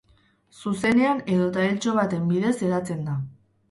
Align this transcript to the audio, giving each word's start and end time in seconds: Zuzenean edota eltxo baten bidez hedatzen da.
Zuzenean 0.61 1.23
edota 1.35 1.69
eltxo 1.69 1.97
baten 2.01 2.29
bidez 2.35 2.57
hedatzen 2.61 3.09
da. 3.11 3.21